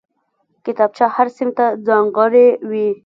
[0.65, 2.87] کتابچه هر صنف ته ځانګړې وي